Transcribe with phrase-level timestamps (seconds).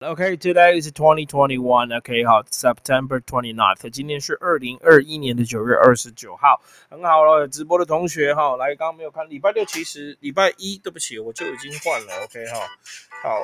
[0.00, 1.92] OK，today is 2021.
[1.98, 3.90] OK，好，September 29th。
[3.90, 7.48] 今天是二零二一年的九月二十九号，很好了。
[7.48, 12.12] 直播的同学哈，来，刚刚没有看，礼拜六其实礼拜一，对不起，我就已经换了。
[12.22, 12.60] OK，哈，
[13.24, 13.40] 好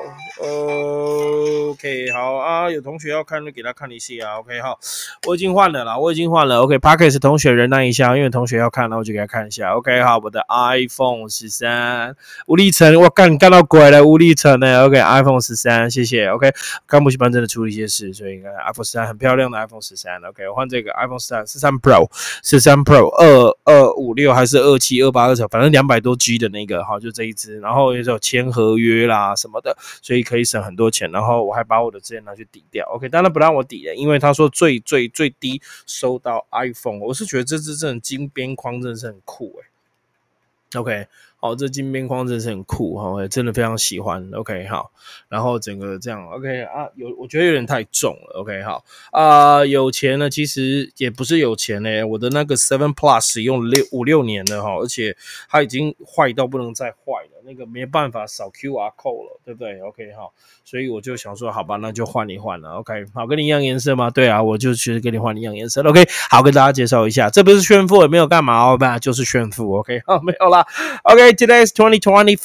[1.71, 2.71] ，OK，好啊。
[2.71, 4.39] 有同学要看就给他看一下啊。
[4.39, 4.79] OK，好，
[5.27, 6.61] 我已经换了啦，我已经换了。
[6.61, 9.73] OK，Parkes 同学忍耐一下，因为同学要看，那我就给他看一下。
[9.73, 12.15] OK，好，我的 iPhone 十三，
[12.47, 16.29] 吴立成，我干干到鬼了，吴立成呢？OK，iPhone 十三，谢谢。
[16.29, 16.44] OK。
[16.85, 22.09] 刚补习班真的出了一些事，所以 iPhone 十三很漂亮的 iPhone 十三，OK，我换这个 iPhone 十三，十三 Pro，
[22.43, 31.11] 十三 Pro 二二五六还是二七二八二九，反正两百多 G 的那个，好，就这一支，然后也有签合约啦什么的，所以可以省很多钱。
[31.11, 41.07] 然后我还把我的资源拿去抵掉，OK，当然不让我抵了，因为他说最最最低收到 iPhone，我是觉得这支真的金边框真的是很酷诶 OK。
[41.49, 44.29] 哦，这金边框真是很酷哈，真的非常喜欢。
[44.33, 44.91] OK，好，
[45.29, 48.39] 然后整个这样 OK 啊，有我觉得有点太重了。
[48.39, 52.03] OK，好啊，有钱呢，其实也不是有钱呢。
[52.05, 55.15] 我的那个 Seven Plus 用六五六年了哈，而且
[55.49, 57.41] 它已经坏到不能再坏了。
[57.47, 60.33] 那个没办法扫 QR code 了，对不对？OK 好，
[60.63, 62.71] 所以我就想说，好吧，那就换一换了。
[62.77, 64.09] OK 好，跟你一样颜色吗？
[64.09, 65.83] 对啊，我就其实跟你换一样颜色。
[65.83, 69.75] OK 好，跟大家介绍一下，这不是炫富，也没有干嘛哦，吧，就是炫富。
[69.77, 70.65] OK 好，没有啦。
[71.03, 72.35] OK Today is twenty twenty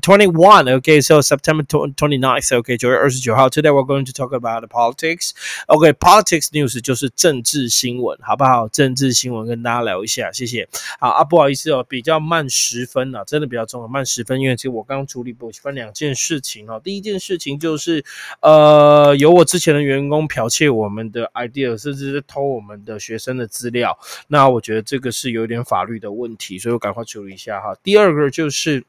[0.00, 0.68] twenty one.
[0.68, 2.54] OK so September twenty ninth.
[2.54, 5.30] OK 九月二十九号，today we're going to talk about politics.
[5.66, 8.68] OK politics news 就是政治新闻，好不好？
[8.68, 10.68] 政治新闻跟大家聊一下，谢谢。
[11.00, 14.60] 好啊，不好意思哦，比较慢十分啊，真的比较重要，慢十分，因为。
[14.60, 16.78] 其实我刚处理不分两件事情哦。
[16.84, 18.04] 第一件事情就是，
[18.42, 23.98] 呃，有我之前的员工剽窃我们的 idea，甚至是偷我们的学生的资料。
[24.28, 27.74] 那我觉得这个是有点法律的问题，所以我赶快处理一下哈。
[27.82, 28.84] 第二个就是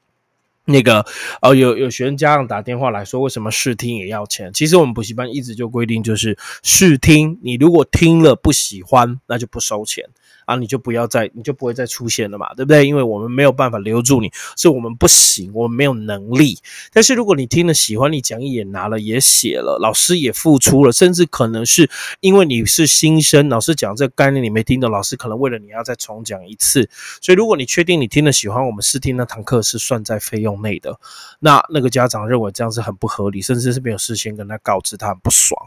[0.66, 1.06] 那个，
[1.42, 4.54] 呃，有有学生家长打电话来说，为什么试听也要钱？
[4.54, 10.06] 其实我们补习班一直就规定，就是试听，你如果听了不喜欢，那就不收钱。
[10.52, 12.86] 啊，你就不要再，你就不会再出现了嘛，对不对？
[12.86, 16.60] 因为我们没有办法留住你，是我们不行，我们没有能力。
[16.92, 21.90] 但是如果你听了喜欢，你讲义也拿了，也写了，老师也付出了，甚至可能是
[22.20, 26.90] 因为你是新生，老师讲这个概念你没听懂，老师可能为了你要再重讲一次。
[27.22, 31.00] 所以如果你确定你听了喜欢，我们试听那堂课是算在费用内的，
[31.40, 35.58] 那那个家长认为这样是很不合理，甚至是没有事先跟他告知，他很不爽，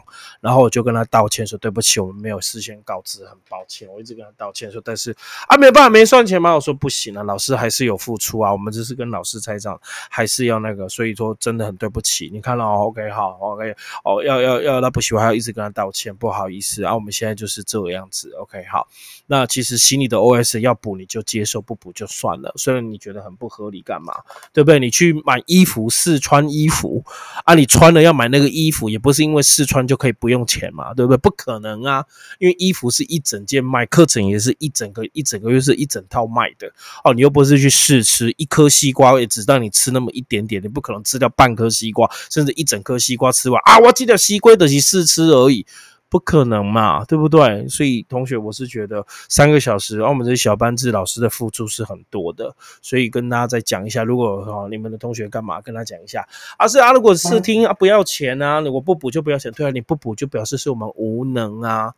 [0.41, 4.71] 然后我就跟他道歉说对不起，我们没有事先告知，很抱歉，我一直跟他道歉。
[4.75, 5.15] 说，但是
[5.47, 6.53] 啊，没有办法，没算钱吗？
[6.53, 12.29] 我说不行啊，老师还是有付出啊，我们只是跟老师拆账，还是要那个，所以说真的很对不起。
[12.31, 18.87] 你看了哦，OK，好，OK，哦，要要要，他不喜欢，要一直跟他道歉，不好意思啊，我们现在就是这个样子，OK，好。
[19.27, 22.53] 那其实心里的 OS 要补你就接受，不补就算了。
[22.57, 24.13] 虽然你觉得很不合理，干嘛？
[24.53, 24.79] 对不对？
[24.79, 27.03] 你去买衣服试穿衣服
[27.43, 31.17] 啊，你穿了要买那个衣服，也不是因为试穿就可以不用钱嘛，对不对？
[31.17, 32.05] 不可能啊，
[32.37, 36.71] 因为衣服是一整件卖，课程也是一整个一整个月是一整套卖的
[37.03, 37.13] 哦。
[37.13, 43.77] 你又不是去试吃一颗西瓜，也只让你吃那么一点点，你不可能吃掉半颗西瓜，甚至一整颗西瓜吃完啊！
[43.79, 45.65] 我记得西瓜的是试吃而已。
[46.07, 47.67] 不可能嘛，对不对？
[47.67, 56.25] 所以同学，我是觉得三个小时，而我们这些小班制老师的付出是很多的，所以跟大家再讲一下，如果哈你们的同学干嘛，跟他讲一下，
[56.57, 61.93] 啊是啊，如果试听啊不要钱啊，我不补就不要钱，对啊，你不补就表示是我们无能啊。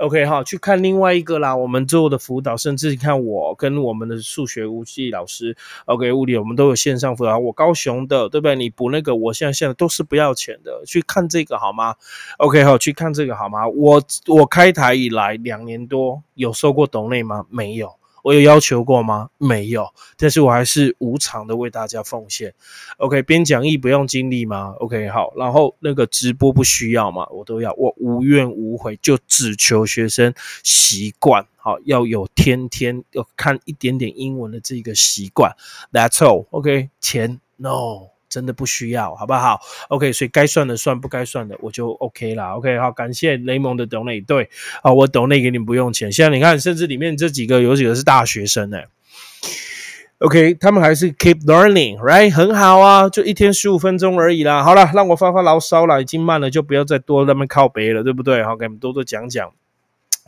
[0.00, 1.54] OK 哈，去看另外一个啦。
[1.54, 7.38] 我们做的辅导，甚至你看我跟我们的数学物理老师，OK 物理我们都有线上辅导。
[7.38, 8.56] 我高雄的，对不对？
[8.56, 10.82] 你补那个，我现在现在都是不要钱的。
[10.86, 11.94] 去看这个好吗
[12.38, 13.68] ？OK 哈，去看这个好吗？
[13.68, 17.44] 我我开台以来两年多，有收过董内吗？
[17.50, 17.99] 没有。
[18.22, 19.30] 我有要求过吗？
[19.38, 19.86] 没有，
[20.16, 22.54] 但是我还是无偿的为大家奉献。
[22.98, 27.26] OK，编讲义不用精力吗？OK，好，然后那个直播不需要吗？
[27.30, 35.56] 我都要，我无怨无悔，就只求学生习惯，好，要有天天要看一点点英文的这个习惯。
[35.92, 36.46] That's all。
[36.50, 38.19] OK，钱 No。
[38.30, 42.56] 真的不需要，好不好？OK，所以该算的算，不该算的我就 OK 啦。
[42.56, 44.48] OK，好，感谢雷蒙的 donate，对，
[44.82, 46.10] 啊，我 donate 给你们不用钱。
[46.10, 48.78] 现在你看，甚至里面这几个有几个是大学生呢
[50.20, 52.32] ？OK，他们还是 keep learning，right？
[52.32, 54.62] 很好啊，就一天十五分钟而已啦。
[54.62, 58.44] 好了，让我发发牢骚了，已经慢了，就不要再多那么靠背了，对不对？
[58.44, 59.50] 好，给你们多多讲讲。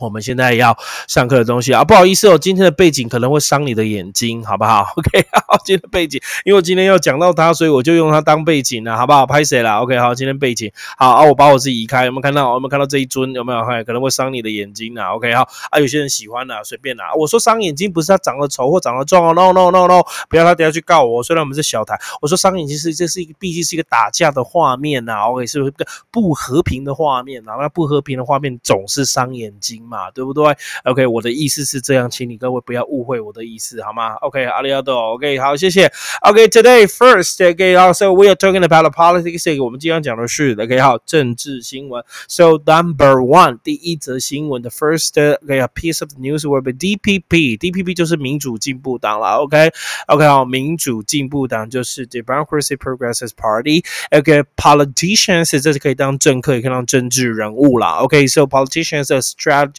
[0.03, 0.77] 我们现在要
[1.07, 4.85] 上课的东西啊，不好意思哦，今天的背景可能会伤你的眼睛，好不好？
[4.97, 9.25] OK，好，今天的背景，因为我今天要讲到它，所以我就用它当背景了，好不好？
[9.25, 12.53] 拍谁了？OK，好，今天背景好啊，我把我自己移开，有没有看到？
[12.53, 13.31] 有没有看到这一尊？
[13.33, 13.63] 有没有？
[13.85, 15.13] 可能会伤你的眼睛啊。
[15.15, 17.05] OK，好啊，有些人喜欢的，随便啦。
[17.15, 21.23] 我说伤眼睛不是他长得丑或长得壮哦，No No No No，不要他等下去告我。
[21.23, 27.55] 虽然我们是小台，我说伤眼睛是这是一个毕竟是一个打架的画面呐，OK，是不是个不和平的画面啊？
[27.59, 35.91] 那不和平的画面总是伤眼睛，对不对？OK，我的意思是这样，请你各位不要误会我的意思，好吗？OK，阿里阿多，OK，好，谢谢。
[36.21, 39.63] OK，today first，OK，also we are talking about politics。
[39.63, 42.03] 我们今天讲的是 OK，好，政治新闻。
[42.27, 49.37] So number one，第一则新闻的 first，OK，a piece of news will be DPP，DPP 就是民主进步党了。
[49.43, 53.83] OK，OK，好，民主进步党就是 Democracy Progressive Party。
[54.11, 57.97] OK，politicians 这是可以当政客，也可以当政治人物啦。
[57.97, 59.75] OK，so politicians are strategy。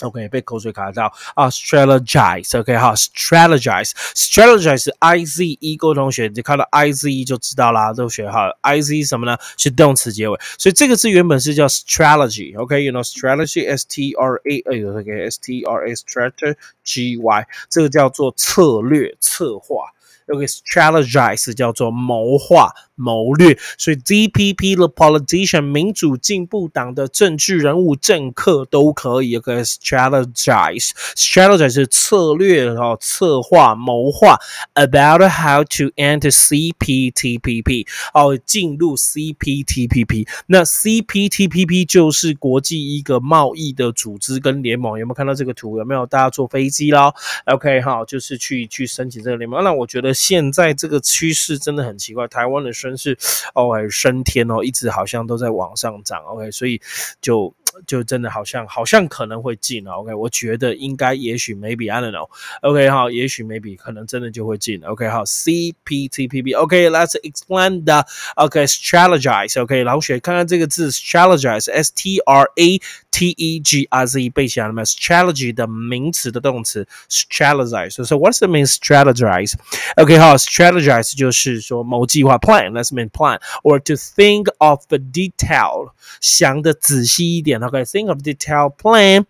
[0.00, 9.38] OK，被口水卡到啊，strategize，OK 哈，strategize，strategize，I Z E 各位同学，你看到 I Z E 就知道啦，都学好，I Z 什么呢？
[9.56, 19.92] 是动词结尾，所以这个字原本是叫 strategy，OK，you know strategy，S T R A，哎呦，OK，S T R A，strategy Y，这个叫做策略、策划。
[20.28, 34.38] OK strategize 叫做谋划、谋略，所以 DPP 的 politician 民主进步党的政治人物、政客都可以 OK strategize strategize 是策略哦，策划、谋划
[34.74, 40.26] about how to enter CPTPP 哦，进入 CPTPP。
[40.46, 45.78] 那 CPTPP 就是国际一个贸易的组织跟联盟，有没有看到这个图？
[45.78, 47.12] 有没有大家坐飞机啦
[47.46, 49.62] OK 哈，就是去去申请这个联盟。
[49.62, 50.12] 那我觉得。
[50.22, 53.18] 现在这个趋势真的很奇怪，台湾的升势
[53.54, 56.80] 哦，升天哦，一直好像都在往上涨，OK，所以
[57.20, 57.52] 就
[57.86, 68.04] 就真的好像好像可能会进了，OK，我觉得应该也许 maybe I don't know，OK 好，也许 maybe 可能真的就会进，OK 好，CPTPP，OK，let's explain the
[68.36, 72.80] OK strategize，OK，老雪看看这个字 strategize，S T R A
[73.10, 80.12] T E G I Z 背起来了吗？strategy 的名词的动词 strategize，so what's the mean strategize？OK。
[80.12, 85.91] OK 好，strategize 就是说某计划 plan ，plan，let's mean plan，or to think of the detail，
[86.21, 87.59] 想的仔细一点。
[87.61, 89.25] OK，think of detail plan。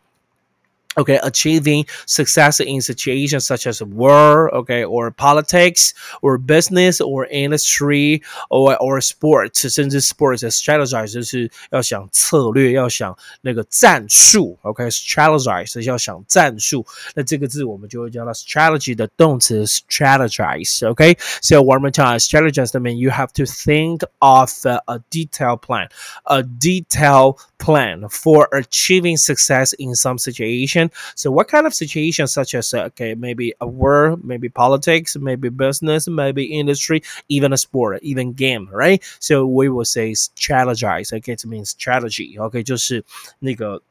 [0.99, 8.23] okay, achieving success in situations such as war, okay, or politics, or business, or industry,
[8.49, 16.83] or or sports，甚至 sports strategize 就是要想策略，要想那个战术，OK，strategize 要想战术，
[17.13, 24.99] 那这个字我们就会叫它 strategy 的动词 strategize，OK，so one more time, strategize mean you have to think of a, a
[25.11, 25.89] detailed plan,
[26.23, 30.80] a detailed plan for achieving success in some situation.
[31.15, 35.49] So, what kind of situation, such as uh, okay, maybe a war, maybe politics, maybe
[35.49, 39.03] business, maybe industry, even a sport, even game, right?
[39.19, 41.13] So we will say strategize.
[41.13, 42.37] Okay, it means strategy.
[42.39, 43.03] Okay，就是
[43.39, 43.81] 那个。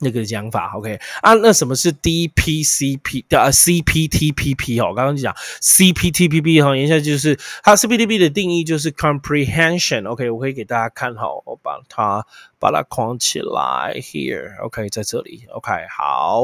[0.00, 1.34] 那个讲法，OK 啊？
[1.34, 4.88] 那什么是 DPCP 的 CPTPP 哦？
[4.90, 5.32] 我刚刚讲
[5.62, 10.28] CPTPP 哈，言下就是它 CPTPP 的定义就是 comprehension，OK？
[10.30, 12.26] 我可以给大家看好，我把它。
[12.58, 16.40] 把它框起来，here，OK，在这里，OK，好，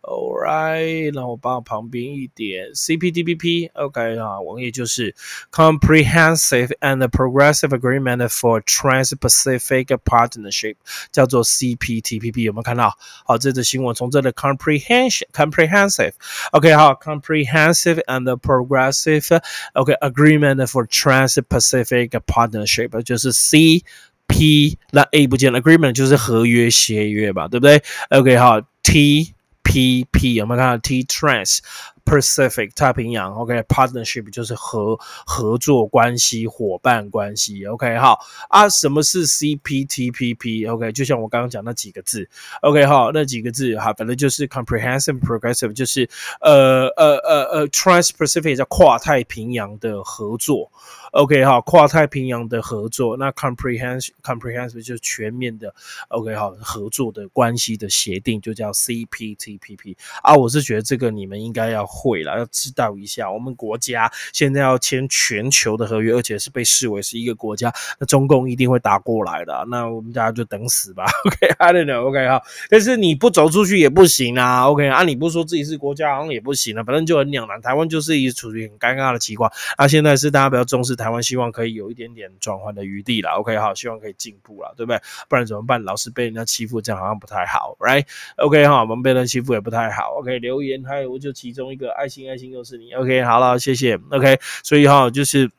[0.00, 5.14] All right，那我帮旁边一点，CPTPP，OK 啊，我也就是
[5.52, 10.74] Comprehensive and Progressive Agreement for Trans-Pacific Partnership，
[11.12, 12.98] 叫做 CPTPP，有没有看到？
[13.24, 23.84] 好，这则新闻从这里 Comprehension，Comprehensive，OK，好，Comprehensive and Progressive，OK Agreement for Trans-Pacific Partnership，就是 C。
[24.27, 31.59] P 那 A 不见了，agreement 就是合约协约吧，对不对？OK 好，T P P 有没有看到 T Trans
[32.07, 42.25] Pacific 太平洋，OK，partnership 就是合合作关系、伙伴关系，OK，好啊，什么是 CPTPP？OK，就像我刚刚讲那几个字
[42.61, 46.09] ，OK，好，那几个字哈，反正就是 comprehensive progressive，就是
[46.39, 50.71] 呃呃呃呃，Trans-Pacific 叫跨太平洋的合作
[51.11, 55.75] ，OK，好，跨太平洋的合作，那 comprehensive comprehensive 就是全面的
[56.07, 61.85] ，OK，好，合作的关系的协定就叫 CPTPP 啊，我是觉得这个你们应该要。
[61.97, 71.05] 会了，要知道一下，我们国家现在要签全球的合约，而且是被视为是一个国家，那中共一定会打过来的，那我们大家就等死吧。
[71.25, 72.39] OK，I don't know，OK 哈，
[72.69, 74.69] 但是你不走出去也不行啊。
[74.69, 77.59] OK，啊，你不说自己是国家好像也不行啊，反正就很两难。
[77.61, 83.31] 台湾就是一处于很尴尬的情况，啊，现在是大家比较重视台湾，希望可以有一点点转换的余地了。
[83.31, 85.01] OK，好，希望可以进步了，对不对？
[85.27, 85.81] 不然怎么办？
[85.83, 90.15] 老是被人家欺负，这样好像不太好，Right？OK，哈，我们被人欺负也不太好。
[90.19, 92.93] OK，留言还有就其中一个爱心，爱心又是你。
[92.93, 93.97] OK，好了，谢谢。
[94.11, 95.49] OK，所以哈，就是。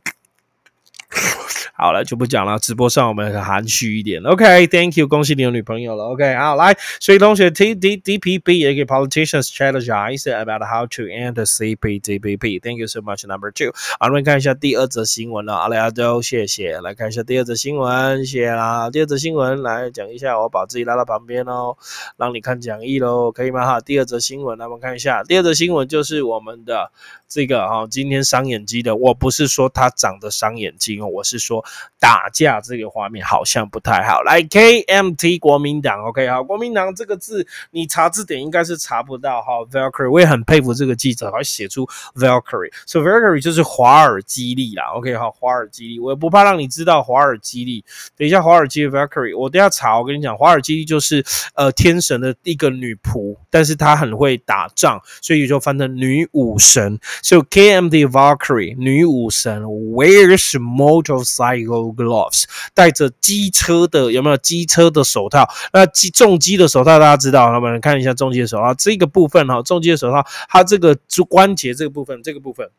[1.73, 2.59] 好了，就不讲了。
[2.59, 4.21] 直播上我们很含蓄一点。
[4.23, 6.03] OK，Thank you，恭喜你有女朋友了。
[6.09, 12.19] OK，好，来，所以同学 T D D P B 也给 politicians strategize about how to end C P D
[12.19, 12.59] P P。
[12.59, 13.25] Thank you so much.
[13.25, 15.55] Number two，好，我们看一下第二则新闻了。
[15.55, 16.81] 阿雷阿周，谢谢。
[16.81, 18.89] 来看一下第二则新闻，谢谢啦。
[18.89, 21.77] 第二则新闻来讲一下，我把自己拉到旁边哦，
[22.17, 23.65] 让你看讲义喽，可以吗？
[23.65, 25.23] 哈，第二则新闻，来我们看一下。
[25.23, 26.91] 第二则新闻就是我们的
[27.29, 31.63] 这个哈，今天伤眼睛的，我不是说他长得伤眼睛哦，我是说。
[31.99, 34.21] 打架这个画面好像不太好。
[34.23, 39.59] 来，KMT 国民党，OK，好，国民党这个字你查字典应该是查不到哈。
[39.69, 42.71] Valkyrie，我也很佩服这个记者，还写出 Valkyrie。
[42.87, 47.83] So Valkyrie 就是华尔基利啦，OK，好，华尔基利，我也不怕让你知道华尔基利。
[48.15, 56.97] 等一下，华尔基 Valkyrie，我等下查，我跟你讲，华尔基利就是呃天神的一个女仆，但是她很会打仗，所以就翻成女武神。
[57.21, 60.88] So KMT Valkyrie 女武神，Where's more？
[60.89, 65.48] motorcycle？Gloves 戴着机车的有没有机车的手套？
[65.72, 70.98] 那机重机的手套大家知道，我们看一下重机的手套这个部分哈，重机的手套它这个
[71.29, 72.69] 关节这个部分这个部分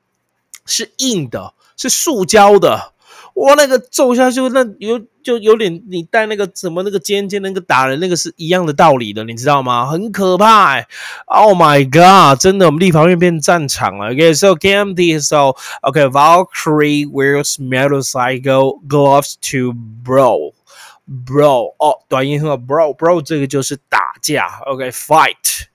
[0.66, 2.92] 是硬的，是塑胶的。
[3.34, 9.86] 哇，那个揍下去，那有就有点你带那个什么那个尖尖那个打人那个是一样的道理的，你知道吗？
[9.86, 10.80] 很可怕。
[11.26, 14.12] Oh my god，真的，我们立法院变战场了。
[14.12, 24.60] Okay，so game this so，okay，Valkyrie wears metal cycle gloves to bro，bro，哦，短音和 bro，bro 这个就是打架。
[24.66, 25.66] ，OK，fight，。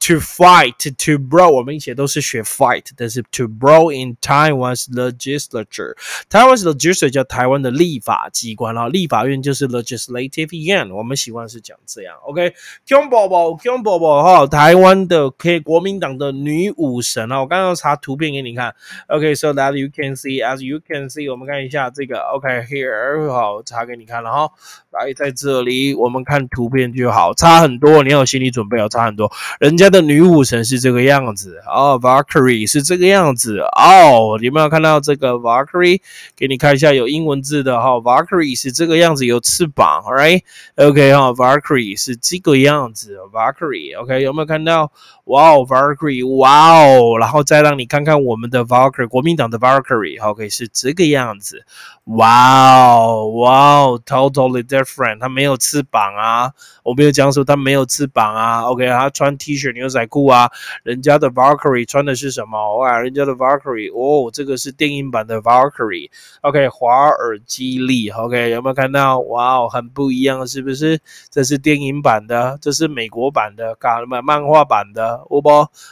[0.00, 5.96] To fight, to bro，我们以前都是学 fight，但是 to bro in Taiwan's legislature，
[6.28, 12.14] 台湾 legislature 叫台湾的立法机关啦，立法院就是 legislative yuan，我们习惯是讲这样。
[12.24, 18.72] OK，Kyung 宝宝，Kyung 宝宝哈，台湾的可以国民党的女武神啊，我刚刚查图片给你看。
[19.08, 22.20] OK，so that you can see，as you can see，我们看一下这个。
[22.20, 24.52] OK，here 好，查给你看了哈。
[24.91, 29.91] 来，在这里我们看图片就好，差很多，你要有心理准备哦，差很多，人家。
[29.91, 35.99] 的女武神是这个样子哦，Valkyrie 是这个样子哦，有没有看到这个 Valkyrie？
[36.37, 44.93] 给你看一下有英文字的哈，Valkyrie 是这个样子，有翅膀，right？OK 哈，Valkyrie 是这个样子，Valkyrie，OK 有没有看到？
[45.25, 51.65] 哇哦，Valkyrie，哇哦，然后再让你看看我们的 Valkyrie，国民党的 Valkyrie，OK 是这个样子，
[52.05, 54.80] 哇哦，哇哦，totally different，
[55.19, 59.71] 他没有翅膀啊，我没有讲说他没有翅膀啊，OK，他穿 T 恤。
[59.71, 60.51] 牛仔裤啊，
[60.83, 62.77] 人家的 Valkyrie 穿的是什么？
[62.77, 66.09] 哇，人家的 Valkyrie 哦，这个是电影版的 Valkyrie。
[66.41, 69.19] OK，华尔基利，OK，有没有看到？
[69.21, 70.99] 哇哦，很不一样，是不是？
[71.29, 75.21] 这是电影版的，这是美国版的，搞什么漫画版的？
[75.29, 75.49] 哦不，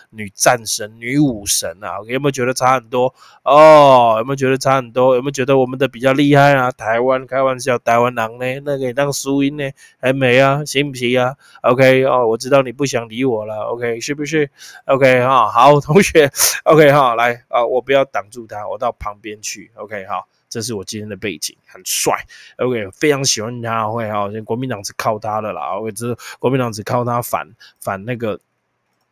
[0.09, 3.13] 女战神、女武神啊，OK，有没有觉得差很多？
[3.43, 5.15] 哦，有没有觉得差很多？
[5.15, 6.71] 有没有觉得我们的比较厉害啊？
[6.71, 8.45] 台湾开玩笑，台湾狼呢？
[8.65, 9.69] 那个当输赢呢？
[9.99, 10.63] 还没啊？
[10.65, 13.55] 行不行啊？OK，哦，我知道你不想理我了。
[13.65, 14.49] OK，是不是
[14.85, 16.31] ？OK 哈，好， 同学
[16.63, 19.71] ，OK 哈，来啊，我不要挡住他，我到旁边去。
[19.75, 22.13] OK 哈，这是我今天的背景，很帅。
[22.57, 25.77] OK，非常喜欢他，会哈，国民党是靠他的啦。
[25.77, 27.47] OK，这国民党只靠他反
[27.79, 28.39] 反那个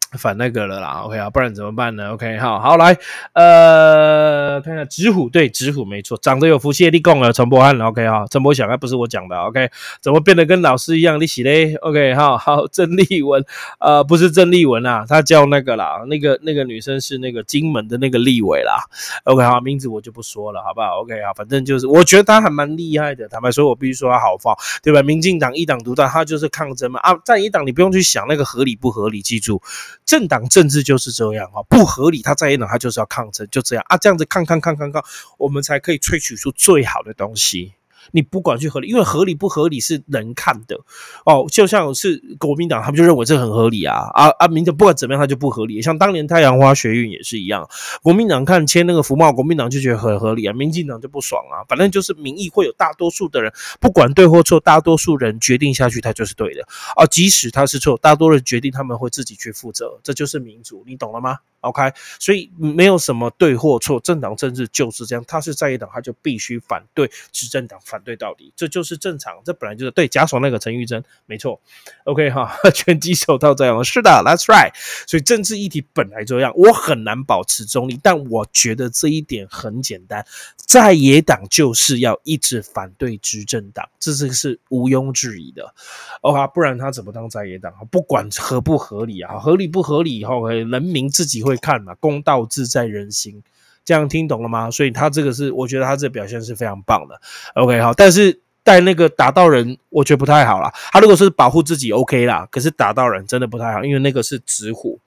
[0.17, 2.97] 反那个了啦，OK 啊，不然怎么办呢？OK，好好来，
[3.33, 9.69] 呃，看一下直虎，对，直虎没错，长得有福气的立功了，陈柏翰，OK 哈，陈柏祥还不是我讲的，OK，
[10.01, 11.19] 怎么变得跟老师一样？
[11.19, 13.43] 你洗嘞？OK，好好，郑丽文，
[13.79, 18.79] 呃，不是郑丽文啊，她叫那个啦，那个那个女生是那个金门的那个立委啦
[19.25, 25.01] ，OK，好，名字我就不说了，好不好？OK 啊，反正就是我觉得她还蛮厉害的，坦白说，我必须说她好放，对吧？
[25.03, 29.61] 民进党一党独大，她就是抗争嘛，啊，在一党你不用去想那个合理不合理，记住。
[30.07, 35.03] 政党政治就是这样啊，不合理，他在野党他就是要抗争，就这样啊，这样子抗抗抗抗抗，
[35.37, 37.73] 我们才可以萃取出最好的东西。
[38.11, 40.79] 你不管去合理，因为合理不合理是人看的
[41.25, 41.45] 哦。
[41.49, 44.47] 就像是国民党，他们就认为这很合理啊啊啊！
[44.47, 45.81] 民党不管怎么样，他就不合理。
[45.81, 47.67] 像当年太阳花学运也是一样，
[48.01, 51.63] 国民党看签那个服贸，国民党就觉得很合理啊，民进党就不爽啊。
[51.67, 56.61] 反正就是民意会有大多数的人，不管对或错，大多数人决定下去，他就是对的
[56.95, 57.05] 啊。
[57.05, 65.25] 即使他是错，大多数人决定他们会自己去负责，这就是民主，你懂了吗？OK，所以没有什么对或错，政党政治就是这样。
[65.27, 69.41] 他是在野党，他就必须反对执政党，反反对到底，这就是正常。
[69.43, 71.59] 这本来就是对假手那个陈玉珍，没错。
[72.05, 74.71] OK 哈， 拳击手套这样，是的，That's right。
[75.07, 80.25] 所以政治议题本来这样，我很难保持中立，但我觉得这一点很简单，
[80.55, 85.73] 在野党就是要一直反对执政党，这是是毋庸置疑的。
[86.21, 87.73] OK，不然他怎么当在野党？
[87.91, 91.57] 不管合不合理啊，合理不合理以后，人民自己会。
[91.59, 93.43] 看嘛，公道自在人心，
[93.87, 94.69] 这样听懂了吗？
[94.69, 97.17] 所以他这个是，我觉得他这表现是非常棒的。
[97.55, 100.69] OK，好，但是带那个打到人，我觉得不太好了。
[100.91, 104.99] 他如果是保护自己，OK 啦，可是打到人真的不太好，因为那个是直虎。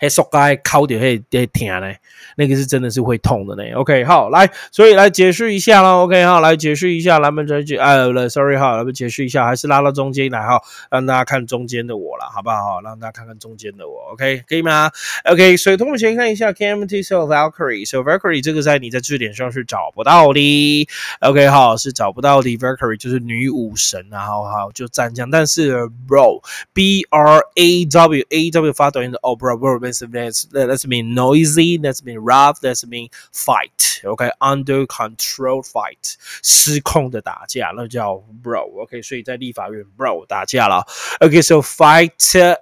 [0.00, 1.98] 哎，手该敲点会会疼嘞，
[2.36, 3.62] 那个是真的是会痛的呢。
[3.74, 6.04] OK，好，来，所以来解释一下喽。
[6.04, 7.96] OK，好，来解释一下，来，们再去，哎
[8.28, 10.60] ，sorry 哈，来，们解释一下，还是拉到中间来哈，
[10.90, 12.80] 让大家看中间的我了，好不好？
[12.82, 14.90] 让大家看看中间的我，OK，可以吗
[15.24, 20.88] ？OK，所以同学先看一下 KMT So Valkyrie，So Valkyrie 这个在你在字典上是找不到的。
[21.20, 22.56] OK，好，是找不到的。
[22.56, 29.60] Valkyrie 就是女武神啊，好好就战将，但是 Bro，B R A W A W 发短音的哦，Bro。
[29.69, 31.77] That's that's mean noisy.
[31.77, 32.59] That's mean rough.
[32.61, 34.01] That's mean fight.
[34.03, 38.83] OK, under control fight，失控的打架，那叫 bro.
[38.83, 40.85] OK，所以在立法院 bro 打架了。
[41.21, 42.11] OK, so fight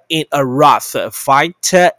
[0.08, 1.54] in a rough, fight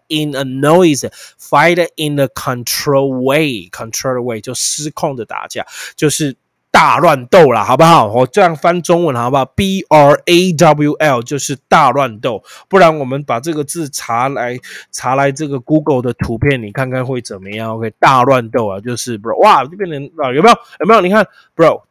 [0.07, 3.69] in a noise, fight in a control way.
[3.69, 5.65] Control way 就失控的打架，
[5.95, 6.35] 就是。
[6.70, 8.06] 大乱斗啦，好不好？
[8.06, 14.56] 我这样翻中文好不好？B R A W L 就是大乱斗，不然我们把这个字查来
[14.92, 20.56] 查来这个 Google 的图片，你看看会怎么样？OK，大乱斗啊，就是 bro，哇，这边人啊，有没有？
[20.80, 21.00] 有没有？
[21.00, 21.82] 你看，bro，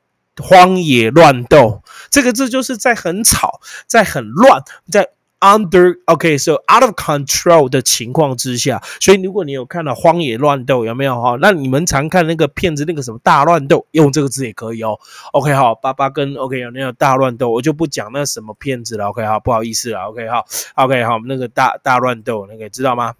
[0.41, 5.09] 荒野乱斗这个字就是在很吵，在很乱，在。
[5.41, 11.37] Under OK, so out of control 的情况之下，所以如果你有看到《荒野乱斗》，有没有哈？
[11.39, 14.99] 那你们常看那个片子，那个什么大乱斗，用这个字也可以哦。
[15.31, 19.07] OK 好，爸爸跟 OK 有那个大乱斗，我就不讲那什么片子了。
[19.07, 20.09] OK 好，不好意思了。
[20.09, 23.13] OK 好，OK 好，那个大大乱斗，那个知道吗？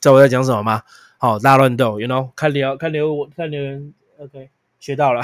[0.00, 0.82] 知道我在讲什么吗？
[1.18, 4.50] 好，大乱斗，You know，看留看留看留言，OK。
[4.80, 5.22] 学到了，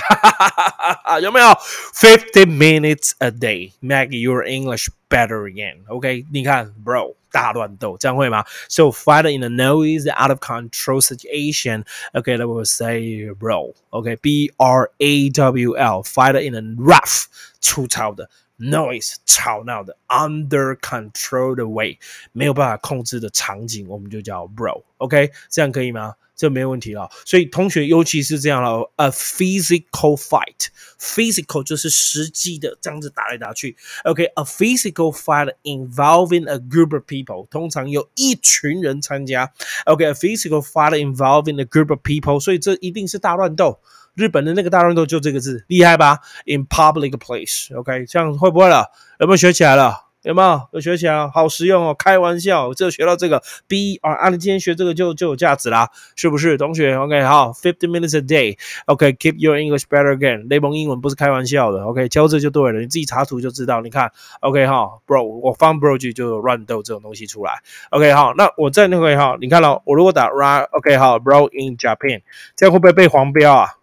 [1.20, 1.48] 有没有
[1.92, 5.77] ？Fifty minutes a day make your English better again.
[5.87, 8.45] OK，你看，bro，大乱斗，这样会吗？
[8.69, 11.85] So fight in a noise, out of control situation.
[12.13, 13.73] OK, that will say bro.
[13.89, 17.25] OK, B R A W L, fight in a rough，
[17.59, 18.29] 粗糙的
[18.59, 21.97] noise，吵闹的 under control 的 way，
[22.31, 26.15] 没有办法控制的场景，我们就叫 bro。OK，这样可以吗？
[26.38, 39.52] 这没问题了，所以同学尤其是这样了，a physical fight，physical 就是实际的这样子打来打去，OK，a physical fight involving a group of people，通常有一群人参加
[39.86, 43.80] ，OK，a physical fight involving a group of people，所以这一定是大乱斗，
[44.14, 48.92] 日本的那个大乱斗就这个字，厉害吧？In public place，OK，这样会不会了？
[49.18, 50.07] 有没有学起来了？
[50.22, 50.60] 有没有？
[50.72, 51.94] 有学起来，好实用哦！
[51.94, 56.56] 开玩笑，我这学到这个 B 啊，啊，你今天学这个就就有价值啦，是不是？
[56.58, 60.48] 同学，OK，好，fifty minutes a day，OK，keep your English better again。
[60.50, 63.80] 雷蒙英文不是开玩笑的，OK，教这就对了，你自己查图就知道。
[63.80, 72.22] 你看，OK，哈，Bro，我放 Bro 句就有乱斗这种东西出来，OK，好，那我在那个哈，你看了，我如果打 Run，OK，好，Bro in Japan，
[72.56, 73.77] 这样会不会被黄标啊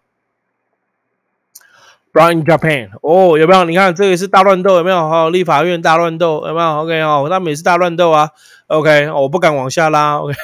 [2.16, 3.64] ？Run in Japan，哦，有没有？
[3.64, 5.06] 你看这个是大乱斗，有没有？
[5.06, 8.30] 哈，立法院大乱斗，有没有？OK，哦，他每次大乱斗啊
[8.68, 10.34] ，OK，我不敢往下拉，OK，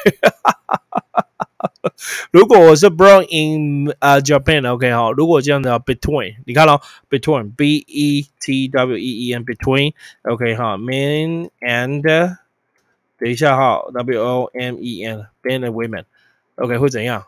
[2.31, 12.03] 如果我是 Born in 呃 Japan，OK，哈，如果这样的 Between，你看咯 Between，B E T W E E N，Between，OK，哈，Man and
[13.19, 17.25] 等一下哈，W O M E N，men and women，OK 会怎样？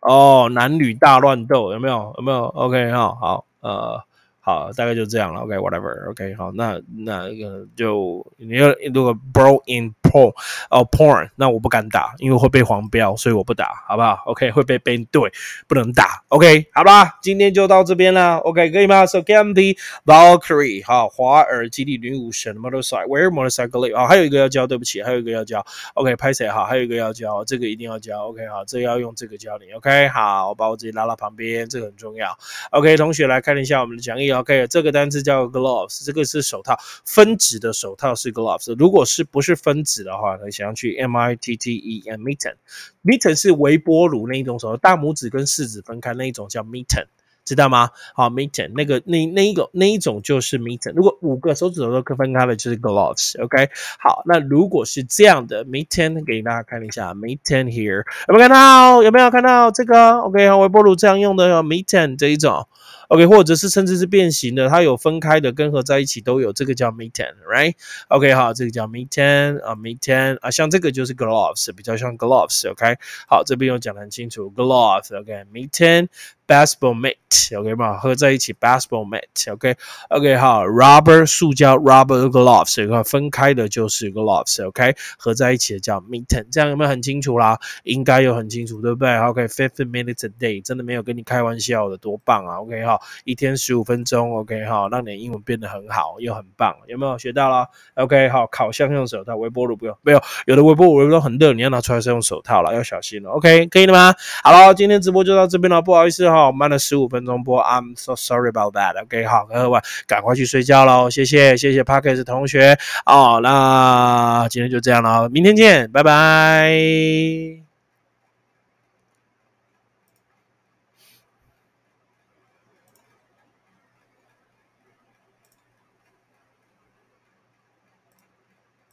[0.00, 2.12] 哦，男女大乱斗有没有？
[2.18, 4.13] 有没有？OK 哈，好，呃。
[4.44, 5.40] 好，大概就这样了。
[5.40, 6.10] OK，whatever。
[6.10, 10.34] OK，好，那那个就你要如果 bro in porn
[10.68, 15.32] 哦 porn，那我不敢打，因为会被黄标，所以我不打，好不好？OK，会被 ban 队，
[15.66, 16.22] 不能打。
[16.28, 18.36] OK，好吧，今天就到这边了。
[18.40, 23.96] OK，可以吗？So Gamdy Valkyrie，好，华尔基地女武神 motorcycle，where motorcycle？
[23.96, 25.64] 啊，还有一个要教，对不起，还有一个要教。
[25.94, 26.46] OK，拍谁？
[26.48, 28.28] 好，还有一个要教，这个一定要教。
[28.28, 29.72] OK，好，这要用这个教你。
[29.72, 32.36] OK，好，我把我自己拉到旁边，这个很重要。
[32.72, 34.33] OK，同学来看一下我们的讲义。
[34.34, 38.74] OK，这个单词叫 gloves，这个是手套，分指的手套是 gloves。
[38.78, 47.06] 如果是不是分指的话，你想要去 M I T T E N mitten，mitten 是微波炉那一种手，大拇指跟食指分开那一种叫 mitten，
[47.44, 47.90] 知道吗？
[48.14, 50.92] 好，mitten 那个那那一个那一种就是 mitten。
[50.94, 53.42] 如果五个手指头都可分开的，就是 gloves。
[53.42, 53.68] OK，
[53.98, 59.02] 好，那如果是这样的 mitten，给大家看一下 mitten here，有没有看到？
[59.02, 62.66] 有没有看到这个？OK，微波炉这样用的 mitten 这一种。
[63.14, 72.96] OK，或者是甚至是变形的，它有分开的跟合在一起都有，这个叫 mitten，right？OK，好，这个叫 mitten 啊，mitten 啊，像这个就是 gloves，比较像 gloves，OK，
[73.28, 77.98] 好，这边有讲得很清楚，gloves，OK，mitten，baseball mat，OK 嘛？
[77.98, 87.60] 合在一起，baseball mat，OK，OK 好，rubber 塑胶，rubber gloves，个分开的就是 gloves，OK，合在一起的叫 mitten，这样有没有很清楚啦？
[87.84, 103.30] 应该有很清楚，对不对？OK，fifteen minutes a day，真的没有跟你开玩笑的，多棒啊！OK 哈，一天十五分钟，OK 哈，让你英文变得很好，又很棒，有没有学到了？OK 好，烤箱用手套，微波炉不用，没有，有的微波炉都很热，你要拿出来是用手套了，要小心了。
[103.30, 104.14] OK，可以了吗？
[104.42, 106.28] 好了，今天直播就到这边了，不好意思。
[106.28, 109.02] 好，慢了十五分钟播，I'm so sorry about that.
[109.02, 117.63] OK，好，各位赶快去睡觉喽，谢谢，谢谢 Parkes 同学哦，那今天就这样了，明天见，拜拜。